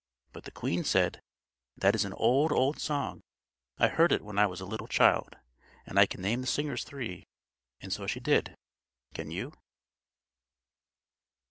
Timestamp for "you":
9.29-9.53